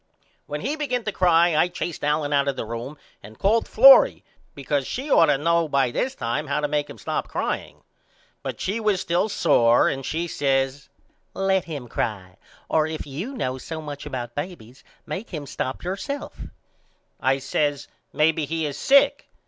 When 0.47 0.61
he 0.61 0.75
begin 0.75 1.03
to 1.03 1.11
cry 1.11 1.55
I 1.55 1.67
chased 1.67 2.03
Allen 2.03 2.33
out 2.33 2.47
of 2.47 2.55
the 2.55 2.65
room 2.65 2.97
and 3.21 3.37
called 3.37 3.67
Florrie 3.67 4.23
because 4.55 4.87
she 4.87 5.09
should 5.09 5.11
ought 5.15 5.27
to 5.27 5.37
know 5.37 5.67
by 5.67 5.91
this 5.91 6.15
time 6.15 6.47
how 6.47 6.59
to 6.59 6.67
make 6.67 6.89
him 6.89 6.97
stop 6.97 7.27
crying. 7.27 7.83
But 8.41 8.59
she 8.59 8.79
was 8.79 8.99
still 8.99 9.29
sore 9.29 9.87
and 9.89 10.03
she 10.03 10.27
says 10.27 10.89
Let 11.35 11.65
him 11.65 11.87
cry 11.87 12.37
or 12.67 12.87
if 12.87 13.05
you 13.05 13.33
know 13.35 13.59
so 13.59 13.79
much 13.79 14.07
about 14.07 14.33
babys 14.33 14.83
make 15.05 15.29
him 15.29 15.45
stop 15.45 15.83
yourself 15.83 16.41
I 17.19 17.37
says 17.37 17.87
Maybe 18.11 18.45
he 18.45 18.65
is 18.65 18.79
sick. 18.79 19.29